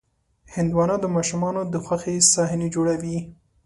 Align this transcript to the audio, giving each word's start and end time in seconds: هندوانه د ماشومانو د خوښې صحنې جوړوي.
هندوانه 0.55 0.95
د 1.01 1.05
ماشومانو 1.15 1.61
د 1.73 1.75
خوښې 1.85 2.15
صحنې 2.33 2.67
جوړوي. 2.75 3.17